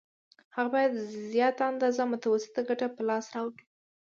[0.55, 0.93] هغه باید
[1.33, 3.63] زیاته اندازه متوسطه ګټه په لاس راوړي